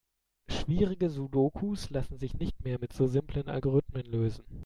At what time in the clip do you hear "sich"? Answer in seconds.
2.17-2.33